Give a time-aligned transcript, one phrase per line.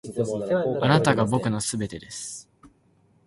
[0.81, 2.49] あなたが僕の全てです．